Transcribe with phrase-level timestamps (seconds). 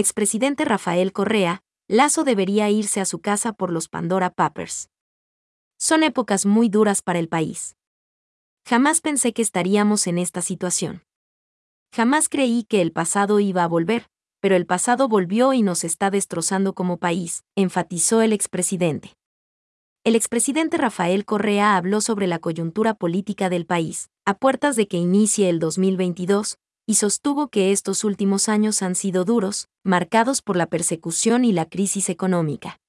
[0.00, 4.88] expresidente Rafael Correa, Lazo debería irse a su casa por los Pandora Papers.
[5.78, 7.76] Son épocas muy duras para el país.
[8.66, 11.02] Jamás pensé que estaríamos en esta situación.
[11.92, 14.08] Jamás creí que el pasado iba a volver,
[14.40, 19.14] pero el pasado volvió y nos está destrozando como país, enfatizó el expresidente.
[20.02, 24.96] El expresidente Rafael Correa habló sobre la coyuntura política del país, a puertas de que
[24.96, 26.58] inicie el 2022,
[26.90, 31.66] y sostuvo que estos últimos años han sido duros, marcados por la persecución y la
[31.66, 32.80] crisis económica.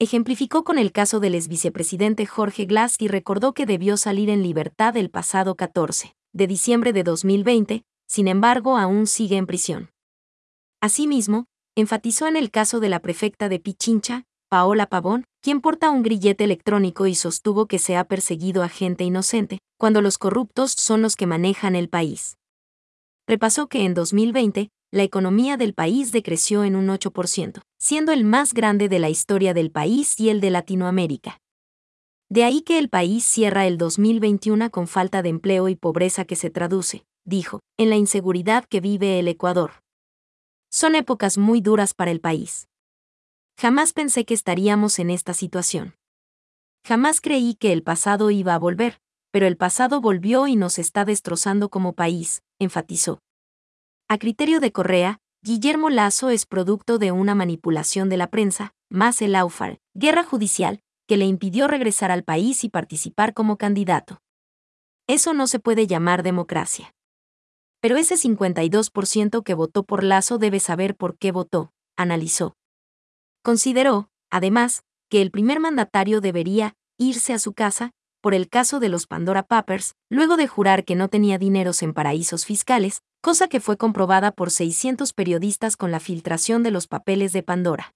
[0.00, 4.96] Ejemplificó con el caso del exvicepresidente Jorge Glass y recordó que debió salir en libertad
[4.96, 9.90] el pasado 14 de diciembre de 2020, sin embargo aún sigue en prisión.
[10.80, 11.44] Asimismo,
[11.76, 16.42] enfatizó en el caso de la prefecta de Pichincha, Paola Pavón, quien porta un grillete
[16.42, 21.14] electrónico y sostuvo que se ha perseguido a gente inocente, cuando los corruptos son los
[21.14, 22.36] que manejan el país
[23.32, 28.52] repasó que en 2020, la economía del país decreció en un 8%, siendo el más
[28.52, 31.38] grande de la historia del país y el de Latinoamérica.
[32.28, 36.36] De ahí que el país cierra el 2021 con falta de empleo y pobreza que
[36.36, 39.82] se traduce, dijo, en la inseguridad que vive el Ecuador.
[40.70, 42.68] Son épocas muy duras para el país.
[43.58, 45.94] Jamás pensé que estaríamos en esta situación.
[46.86, 49.00] Jamás creí que el pasado iba a volver,
[49.32, 53.18] pero el pasado volvió y nos está destrozando como país, enfatizó.
[54.08, 59.20] A criterio de Correa, Guillermo Lazo es producto de una manipulación de la prensa, más
[59.22, 64.20] el AUFAR, guerra judicial, que le impidió regresar al país y participar como candidato.
[65.08, 66.94] Eso no se puede llamar democracia.
[67.80, 72.54] Pero ese 52% que votó por Lazo debe saber por qué votó, analizó.
[73.42, 77.90] Consideró, además, que el primer mandatario debería irse a su casa
[78.22, 81.92] por el caso de los Pandora Papers, luego de jurar que no tenía dineros en
[81.92, 87.32] paraísos fiscales, cosa que fue comprobada por 600 periodistas con la filtración de los papeles
[87.32, 87.94] de Pandora.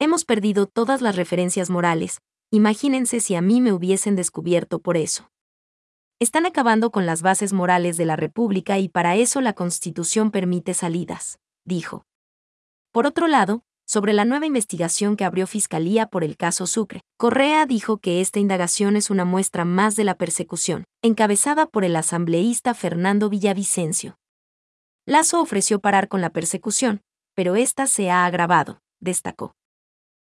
[0.00, 2.18] Hemos perdido todas las referencias morales,
[2.50, 5.30] imagínense si a mí me hubiesen descubierto por eso.
[6.20, 10.74] Están acabando con las bases morales de la República y para eso la Constitución permite
[10.74, 12.02] salidas, dijo.
[12.90, 17.00] Por otro lado, sobre la nueva investigación que abrió Fiscalía por el caso Sucre.
[17.16, 21.96] Correa dijo que esta indagación es una muestra más de la persecución, encabezada por el
[21.96, 24.18] asambleísta Fernando Villavicencio.
[25.06, 27.00] Lazo ofreció parar con la persecución,
[27.34, 29.54] pero esta se ha agravado, destacó.